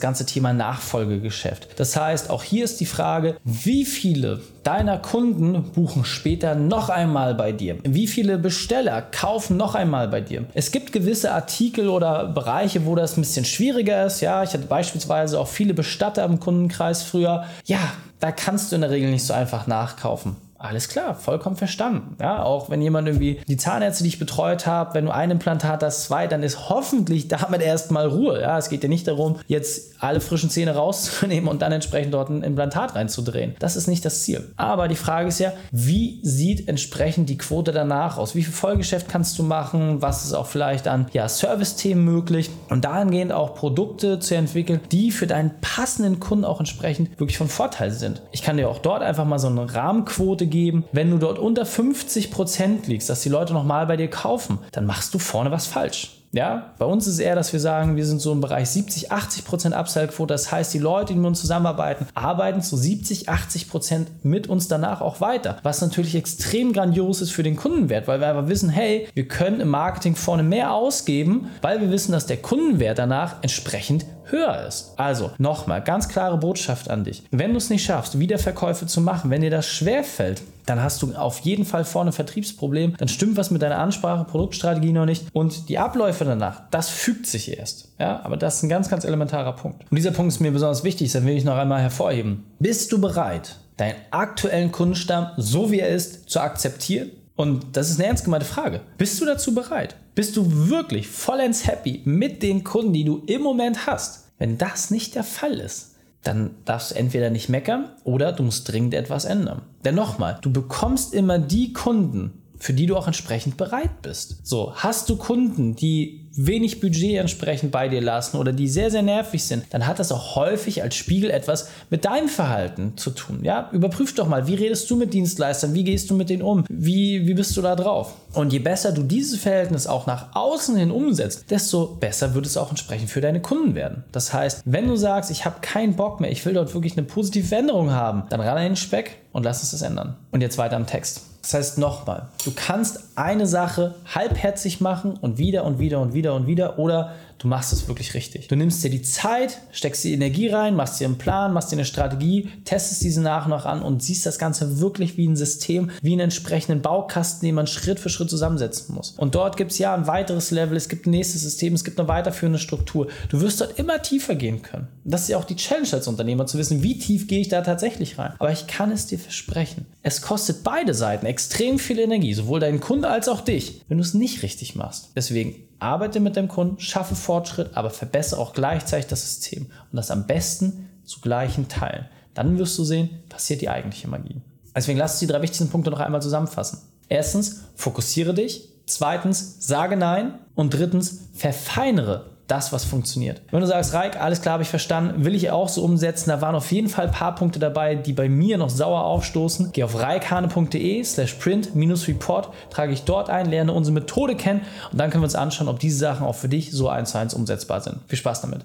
ganze 0.00 0.26
Thema 0.26 0.52
Nachfolgegeschäft. 0.52 1.68
Das 1.76 1.96
heißt, 1.96 2.30
auch 2.30 2.42
hier 2.42 2.64
ist 2.64 2.80
die 2.80 2.86
Frage, 2.86 3.36
wie 3.44 3.84
viele 3.84 4.40
deiner 4.62 4.98
Kunden 4.98 5.72
buchen 5.72 6.04
später 6.04 6.54
noch 6.54 6.88
einmal 6.88 7.34
bei 7.34 7.52
dir? 7.52 7.78
Wie 7.84 8.06
viele 8.06 8.38
Besteller 8.38 9.02
kaufen 9.02 9.56
noch 9.56 9.74
einmal 9.74 10.08
bei 10.08 10.20
dir? 10.20 10.46
Es 10.54 10.70
gibt 10.70 10.92
gewisse 10.92 11.32
Artikel 11.32 11.88
oder 11.88 12.26
Bereiche, 12.26 12.86
wo 12.86 12.94
das 12.94 13.16
ein 13.16 13.22
bisschen 13.22 13.44
schwieriger 13.44 14.06
ist. 14.06 14.20
Ja, 14.20 14.42
ich 14.42 14.52
hatte 14.54 14.66
beispielsweise 14.66 15.38
auch 15.38 15.48
viele 15.48 15.74
Bestatter 15.74 16.24
im 16.24 16.40
Kundenkreis 16.40 17.02
früher. 17.02 17.44
Ja, 17.64 17.92
da 18.20 18.32
kannst 18.32 18.72
du 18.72 18.76
in 18.76 18.82
der 18.82 18.90
Regel 18.90 19.10
nicht 19.10 19.24
so 19.24 19.34
einfach 19.34 19.66
nachkaufen. 19.66 20.36
Alles 20.64 20.88
klar, 20.88 21.14
vollkommen 21.14 21.56
verstanden. 21.56 22.16
Ja, 22.18 22.42
auch 22.42 22.70
wenn 22.70 22.80
jemand 22.80 23.06
irgendwie 23.06 23.38
die 23.46 23.58
Zahnärzte, 23.58 24.02
die 24.02 24.08
ich 24.08 24.18
betreut 24.18 24.66
habe, 24.66 24.94
wenn 24.94 25.04
du 25.04 25.12
ein 25.12 25.30
Implantat 25.30 25.82
hast, 25.82 26.04
zwei, 26.04 26.26
dann 26.26 26.42
ist 26.42 26.70
hoffentlich 26.70 27.28
damit 27.28 27.60
erstmal 27.60 28.06
Ruhe. 28.06 28.40
Ja, 28.40 28.56
es 28.56 28.70
geht 28.70 28.82
ja 28.82 28.88
nicht 28.88 29.06
darum, 29.06 29.36
jetzt 29.46 29.92
alle 30.00 30.20
frischen 30.20 30.48
Zähne 30.48 30.74
rauszunehmen 30.74 31.50
und 31.50 31.60
dann 31.60 31.70
entsprechend 31.70 32.14
dort 32.14 32.30
ein 32.30 32.42
Implantat 32.42 32.94
reinzudrehen. 32.94 33.54
Das 33.58 33.76
ist 33.76 33.88
nicht 33.88 34.06
das 34.06 34.22
Ziel. 34.22 34.52
Aber 34.56 34.88
die 34.88 34.96
Frage 34.96 35.28
ist 35.28 35.38
ja, 35.38 35.52
wie 35.70 36.20
sieht 36.22 36.66
entsprechend 36.66 37.28
die 37.28 37.36
Quote 37.36 37.72
danach 37.72 38.16
aus? 38.16 38.34
Wie 38.34 38.42
viel 38.42 38.54
Vollgeschäft 38.54 39.06
kannst 39.06 39.38
du 39.38 39.42
machen? 39.42 40.00
Was 40.00 40.24
ist 40.24 40.32
auch 40.32 40.46
vielleicht 40.46 40.88
an 40.88 41.08
ja, 41.12 41.28
Service-Themen 41.28 42.02
möglich? 42.02 42.48
Und 42.70 42.86
dahingehend 42.86 43.32
auch 43.32 43.54
Produkte 43.54 44.18
zu 44.18 44.34
entwickeln, 44.34 44.80
die 44.92 45.10
für 45.10 45.26
deinen 45.26 45.60
passenden 45.60 46.20
Kunden 46.20 46.46
auch 46.46 46.60
entsprechend 46.60 47.20
wirklich 47.20 47.36
von 47.36 47.48
Vorteil 47.48 47.90
sind. 47.90 48.22
Ich 48.32 48.42
kann 48.42 48.56
dir 48.56 48.70
auch 48.70 48.78
dort 48.78 49.02
einfach 49.02 49.26
mal 49.26 49.38
so 49.38 49.48
eine 49.48 49.74
Rahmenquote 49.74 50.46
geben. 50.46 50.53
Wenn 50.92 51.10
du 51.10 51.18
dort 51.18 51.38
unter 51.38 51.64
50% 51.64 52.86
liegst, 52.86 53.08
dass 53.10 53.22
die 53.22 53.28
Leute 53.28 53.52
nochmal 53.52 53.86
bei 53.86 53.96
dir 53.96 54.08
kaufen, 54.08 54.58
dann 54.72 54.86
machst 54.86 55.12
du 55.14 55.18
vorne 55.18 55.50
was 55.50 55.66
falsch. 55.66 56.13
Ja, 56.34 56.72
bei 56.78 56.84
uns 56.84 57.06
ist 57.06 57.14
es 57.14 57.20
eher, 57.20 57.36
dass 57.36 57.52
wir 57.52 57.60
sagen, 57.60 57.94
wir 57.94 58.04
sind 58.04 58.20
so 58.20 58.32
im 58.32 58.40
Bereich 58.40 58.68
70, 58.68 59.12
80 59.12 59.44
Prozent 59.44 59.76
Upsell-Quote. 59.76 60.34
Das 60.34 60.50
heißt, 60.50 60.74
die 60.74 60.80
Leute, 60.80 61.12
die 61.12 61.18
mit 61.20 61.28
uns 61.28 61.40
zusammenarbeiten, 61.40 62.08
arbeiten 62.14 62.60
zu 62.60 62.76
70, 62.76 63.28
80 63.28 63.70
Prozent 63.70 64.24
mit 64.24 64.48
uns 64.48 64.66
danach 64.66 65.00
auch 65.00 65.20
weiter. 65.20 65.58
Was 65.62 65.80
natürlich 65.80 66.16
extrem 66.16 66.72
grandios 66.72 67.20
ist 67.20 67.30
für 67.30 67.44
den 67.44 67.54
Kundenwert, 67.54 68.08
weil 68.08 68.20
wir 68.20 68.26
aber 68.26 68.48
wissen, 68.48 68.68
hey, 68.68 69.06
wir 69.14 69.28
können 69.28 69.60
im 69.60 69.68
Marketing 69.68 70.16
vorne 70.16 70.42
mehr 70.42 70.72
ausgeben, 70.72 71.50
weil 71.62 71.80
wir 71.80 71.92
wissen, 71.92 72.10
dass 72.10 72.26
der 72.26 72.38
Kundenwert 72.38 72.98
danach 72.98 73.36
entsprechend 73.42 74.04
höher 74.24 74.66
ist. 74.66 74.94
Also 74.96 75.30
nochmal, 75.38 75.82
ganz 75.82 76.08
klare 76.08 76.38
Botschaft 76.38 76.90
an 76.90 77.04
dich. 77.04 77.22
Wenn 77.30 77.52
du 77.52 77.58
es 77.58 77.70
nicht 77.70 77.84
schaffst, 77.84 78.18
Wiederverkäufe 78.18 78.86
zu 78.86 79.00
machen, 79.00 79.30
wenn 79.30 79.42
dir 79.42 79.50
das 79.50 79.68
schwerfällt, 79.68 80.42
dann 80.66 80.82
hast 80.82 81.02
du 81.02 81.14
auf 81.14 81.40
jeden 81.40 81.64
Fall 81.64 81.84
vorne 81.84 82.10
ein 82.10 82.14
Vertriebsproblem, 82.14 82.96
dann 82.96 83.08
stimmt 83.08 83.36
was 83.36 83.50
mit 83.50 83.62
deiner 83.62 83.78
Ansprache, 83.78 84.24
Produktstrategie 84.24 84.92
noch 84.92 85.06
nicht 85.06 85.26
und 85.32 85.68
die 85.68 85.78
Abläufe 85.78 86.24
danach, 86.24 86.62
das 86.70 86.88
fügt 86.88 87.26
sich 87.26 87.56
erst. 87.56 87.92
Ja, 87.98 88.20
aber 88.24 88.36
das 88.36 88.56
ist 88.56 88.62
ein 88.62 88.68
ganz, 88.68 88.88
ganz 88.88 89.04
elementarer 89.04 89.54
Punkt. 89.54 89.84
Und 89.90 89.96
dieser 89.96 90.10
Punkt 90.10 90.32
ist 90.32 90.40
mir 90.40 90.52
besonders 90.52 90.84
wichtig, 90.84 91.12
das 91.12 91.24
will 91.24 91.36
ich 91.36 91.44
noch 91.44 91.56
einmal 91.56 91.80
hervorheben. 91.80 92.44
Bist 92.58 92.92
du 92.92 93.00
bereit, 93.00 93.56
deinen 93.76 93.96
aktuellen 94.10 94.72
Kundenstamm, 94.72 95.28
so 95.36 95.70
wie 95.70 95.80
er 95.80 95.88
ist, 95.88 96.28
zu 96.28 96.40
akzeptieren? 96.40 97.10
Und 97.36 97.76
das 97.76 97.90
ist 97.90 97.98
eine 97.98 98.08
ernst 98.08 98.24
gemeinte 98.24 98.46
Frage. 98.46 98.80
Bist 98.96 99.20
du 99.20 99.24
dazu 99.24 99.54
bereit? 99.54 99.96
Bist 100.14 100.36
du 100.36 100.68
wirklich 100.68 101.08
vollends 101.08 101.66
happy 101.66 102.00
mit 102.04 102.42
den 102.42 102.62
Kunden, 102.62 102.92
die 102.92 103.04
du 103.04 103.22
im 103.26 103.42
Moment 103.42 103.86
hast? 103.86 104.28
Wenn 104.38 104.58
das 104.58 104.90
nicht 104.90 105.16
der 105.16 105.24
Fall 105.24 105.54
ist, 105.54 105.93
dann 106.24 106.50
darfst 106.64 106.90
du 106.90 106.94
entweder 106.96 107.30
nicht 107.30 107.48
meckern 107.48 107.90
oder 108.02 108.32
du 108.32 108.42
musst 108.42 108.70
dringend 108.70 108.94
etwas 108.94 109.24
ändern. 109.24 109.62
Denn 109.84 109.94
nochmal, 109.94 110.38
du 110.40 110.50
bekommst 110.50 111.14
immer 111.14 111.38
die 111.38 111.72
Kunden, 111.72 112.42
für 112.58 112.72
die 112.72 112.86
du 112.86 112.96
auch 112.96 113.06
entsprechend 113.06 113.56
bereit 113.56 114.02
bist. 114.02 114.46
So, 114.46 114.74
hast 114.74 115.08
du 115.10 115.16
Kunden, 115.16 115.76
die 115.76 116.23
wenig 116.36 116.80
Budget 116.80 117.18
entsprechend 117.18 117.72
bei 117.72 117.88
dir 117.88 118.00
lassen 118.00 118.36
oder 118.36 118.52
die 118.52 118.68
sehr, 118.68 118.90
sehr 118.90 119.02
nervig 119.02 119.44
sind, 119.44 119.64
dann 119.70 119.86
hat 119.86 119.98
das 119.98 120.12
auch 120.12 120.36
häufig 120.36 120.82
als 120.82 120.94
Spiegel 120.94 121.30
etwas 121.30 121.68
mit 121.90 122.04
deinem 122.04 122.28
Verhalten 122.28 122.96
zu 122.96 123.10
tun. 123.10 123.40
Ja, 123.42 123.68
überprüf 123.72 124.14
doch 124.14 124.28
mal, 124.28 124.46
wie 124.46 124.54
redest 124.54 124.90
du 124.90 124.96
mit 124.96 125.14
Dienstleistern, 125.14 125.74
wie 125.74 125.84
gehst 125.84 126.10
du 126.10 126.14
mit 126.14 126.30
denen 126.30 126.42
um, 126.42 126.64
wie, 126.68 127.26
wie 127.26 127.34
bist 127.34 127.56
du 127.56 127.62
da 127.62 127.76
drauf? 127.76 128.14
Und 128.32 128.52
je 128.52 128.58
besser 128.58 128.92
du 128.92 129.02
dieses 129.02 129.38
Verhältnis 129.40 129.86
auch 129.86 130.06
nach 130.06 130.34
außen 130.34 130.76
hin 130.76 130.90
umsetzt, 130.90 131.50
desto 131.50 131.86
besser 131.86 132.34
wird 132.34 132.46
es 132.46 132.56
auch 132.56 132.70
entsprechend 132.70 133.10
für 133.10 133.20
deine 133.20 133.40
Kunden 133.40 133.74
werden. 133.74 134.04
Das 134.12 134.32
heißt, 134.32 134.62
wenn 134.64 134.88
du 134.88 134.96
sagst, 134.96 135.30
ich 135.30 135.44
habe 135.44 135.60
keinen 135.60 135.94
Bock 135.94 136.20
mehr, 136.20 136.30
ich 136.30 136.44
will 136.44 136.54
dort 136.54 136.74
wirklich 136.74 136.96
eine 136.96 137.06
positive 137.06 137.46
Veränderung 137.46 137.90
haben, 137.92 138.24
dann 138.30 138.40
ran 138.40 138.56
an 138.56 138.64
den 138.64 138.76
Speck 138.76 139.18
und 139.32 139.44
lass 139.44 139.60
uns 139.60 139.70
das 139.70 139.82
ändern. 139.82 140.16
Und 140.32 140.40
jetzt 140.40 140.58
weiter 140.58 140.76
am 140.76 140.86
Text. 140.86 141.22
Das 141.44 141.52
heißt 141.52 141.78
nochmal, 141.78 142.28
du 142.46 142.52
kannst 142.56 143.13
eine 143.16 143.46
Sache 143.46 143.94
halbherzig 144.14 144.80
machen 144.80 145.14
und 145.20 145.38
wieder 145.38 145.64
und 145.64 145.78
wieder 145.78 146.00
und 146.00 146.14
wieder 146.14 146.34
und 146.34 146.46
wieder 146.46 146.78
oder 146.78 147.12
du 147.44 147.48
machst 147.48 147.74
es 147.74 147.86
wirklich 147.88 148.14
richtig. 148.14 148.48
Du 148.48 148.56
nimmst 148.56 148.82
dir 148.82 148.88
die 148.88 149.02
Zeit, 149.02 149.60
steckst 149.70 150.02
die 150.02 150.14
Energie 150.14 150.48
rein, 150.48 150.74
machst 150.74 150.98
dir 150.98 151.04
einen 151.04 151.18
Plan, 151.18 151.52
machst 151.52 151.70
dir 151.70 151.76
eine 151.76 151.84
Strategie, 151.84 152.48
testest 152.64 153.02
diese 153.02 153.20
nach 153.20 153.44
und 153.44 153.50
nach 153.50 153.66
an 153.66 153.82
und 153.82 154.02
siehst 154.02 154.24
das 154.24 154.38
Ganze 154.38 154.80
wirklich 154.80 155.18
wie 155.18 155.28
ein 155.28 155.36
System, 155.36 155.90
wie 156.00 156.12
einen 156.12 156.20
entsprechenden 156.20 156.80
Baukasten, 156.80 157.46
den 157.46 157.54
man 157.54 157.66
Schritt 157.66 158.00
für 158.00 158.08
Schritt 158.08 158.30
zusammensetzen 158.30 158.94
muss. 158.94 159.10
Und 159.18 159.34
dort 159.34 159.58
gibt 159.58 159.72
es 159.72 159.78
ja 159.78 159.94
ein 159.94 160.06
weiteres 160.06 160.52
Level, 160.52 160.74
es 160.74 160.88
gibt 160.88 161.06
ein 161.06 161.10
nächstes 161.10 161.42
System, 161.42 161.74
es 161.74 161.84
gibt 161.84 162.00
eine 162.00 162.08
weiterführende 162.08 162.58
Struktur. 162.58 163.08
Du 163.28 163.42
wirst 163.42 163.60
dort 163.60 163.78
immer 163.78 164.00
tiefer 164.00 164.36
gehen 164.36 164.62
können. 164.62 164.88
Das 165.04 165.22
ist 165.22 165.28
ja 165.28 165.36
auch 165.36 165.44
die 165.44 165.56
Challenge 165.56 165.88
als 165.92 166.08
Unternehmer, 166.08 166.46
zu 166.46 166.56
wissen, 166.56 166.82
wie 166.82 166.98
tief 166.98 167.26
gehe 167.26 167.40
ich 167.40 167.48
da 167.48 167.60
tatsächlich 167.60 168.18
rein. 168.18 168.32
Aber 168.38 168.52
ich 168.52 168.66
kann 168.66 168.90
es 168.90 169.06
dir 169.06 169.18
versprechen. 169.18 169.84
Es 170.02 170.22
kostet 170.22 170.64
beide 170.64 170.94
Seiten 170.94 171.26
extrem 171.26 171.78
viel 171.78 171.98
Energie, 171.98 172.32
sowohl 172.32 172.60
deinen 172.60 172.80
Kunden 172.80 173.04
als 173.04 173.28
auch 173.28 173.42
dich, 173.42 173.82
wenn 173.88 173.98
du 173.98 174.02
es 174.02 174.14
nicht 174.14 174.42
richtig 174.42 174.76
machst. 174.76 175.10
Deswegen 175.14 175.56
arbeite 175.78 176.20
mit 176.20 176.36
dem 176.36 176.48
Kunden, 176.48 176.80
schaffe 176.80 177.14
Fortschritt, 177.14 177.76
aber 177.76 177.90
verbessere 177.90 178.40
auch 178.40 178.52
gleichzeitig 178.52 179.06
das 179.06 179.22
System 179.22 179.66
und 179.90 179.96
das 179.96 180.10
am 180.10 180.26
besten 180.26 180.88
zu 181.04 181.20
gleichen 181.20 181.68
Teilen. 181.68 182.06
Dann 182.34 182.58
wirst 182.58 182.78
du 182.78 182.84
sehen, 182.84 183.10
passiert 183.28 183.60
die 183.60 183.68
eigentliche 183.68 184.08
Magie. 184.08 184.40
Deswegen 184.74 184.98
lass 184.98 185.12
uns 185.12 185.20
die 185.20 185.26
drei 185.26 185.40
wichtigsten 185.42 185.68
Punkte 185.68 185.90
noch 185.90 186.00
einmal 186.00 186.22
zusammenfassen. 186.22 186.80
Erstens, 187.08 187.62
fokussiere 187.76 188.34
dich. 188.34 188.68
Zweitens, 188.86 189.56
sage 189.60 189.96
Nein. 189.96 190.38
Und 190.54 190.74
drittens, 190.74 191.28
verfeinere 191.32 192.33
das, 192.46 192.72
was 192.72 192.84
funktioniert. 192.84 193.40
Wenn 193.50 193.60
du 193.60 193.66
sagst, 193.66 193.94
Reik, 193.94 194.20
alles 194.20 194.42
klar, 194.42 194.54
habe 194.54 194.62
ich 194.62 194.68
verstanden, 194.68 195.24
will 195.24 195.34
ich 195.34 195.50
auch 195.50 195.68
so 195.68 195.82
umsetzen, 195.82 196.30
da 196.30 196.40
waren 196.40 196.54
auf 196.54 196.70
jeden 196.72 196.88
Fall 196.88 197.06
ein 197.06 197.12
paar 197.12 197.34
Punkte 197.34 197.58
dabei, 197.58 197.94
die 197.94 198.12
bei 198.12 198.28
mir 198.28 198.58
noch 198.58 198.70
sauer 198.70 199.04
aufstoßen. 199.04 199.70
Geh 199.72 199.84
auf 199.84 199.98
reikhane.de 199.98 201.04
slash 201.04 201.34
print-report, 201.34 202.50
trage 202.70 202.92
ich 202.92 203.04
dort 203.04 203.30
ein, 203.30 203.46
lerne 203.46 203.72
unsere 203.72 203.94
Methode 203.94 204.36
kennen 204.36 204.62
und 204.92 204.98
dann 204.98 205.10
können 205.10 205.22
wir 205.22 205.26
uns 205.26 205.34
anschauen, 205.34 205.68
ob 205.68 205.78
diese 205.78 205.98
Sachen 205.98 206.26
auch 206.26 206.34
für 206.34 206.48
dich 206.48 206.70
so 206.72 206.88
eins 206.88 207.12
zu 207.12 207.18
eins 207.18 207.34
umsetzbar 207.34 207.80
sind. 207.80 208.00
Viel 208.06 208.18
Spaß 208.18 208.42
damit. 208.42 208.60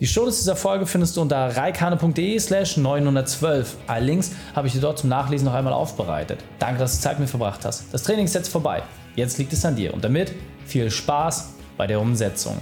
Die 0.00 0.06
Showlist 0.06 0.40
dieser 0.40 0.56
Folge 0.56 0.86
findest 0.86 1.16
du 1.16 1.20
unter 1.20 1.56
reikane.de 1.56 2.38
slash 2.38 2.78
912. 2.78 3.76
Alle 3.86 4.06
Links 4.06 4.32
habe 4.56 4.66
ich 4.66 4.72
dir 4.72 4.80
dort 4.80 4.98
zum 4.98 5.10
Nachlesen 5.10 5.44
noch 5.44 5.52
einmal 5.52 5.74
aufbereitet. 5.74 6.38
Danke, 6.58 6.78
dass 6.78 6.96
du 6.96 7.02
Zeit 7.02 7.18
mit 7.18 7.20
mir 7.20 7.26
verbracht 7.28 7.66
hast. 7.66 7.84
Das 7.92 8.02
Training 8.02 8.24
ist 8.24 8.34
jetzt 8.34 8.48
vorbei. 8.48 8.82
Jetzt 9.14 9.36
liegt 9.36 9.52
es 9.52 9.62
an 9.64 9.76
dir 9.76 9.92
und 9.92 10.02
damit 10.02 10.32
viel 10.64 10.90
Spaß 10.90 11.50
bei 11.76 11.86
der 11.86 12.00
Umsetzung. 12.00 12.56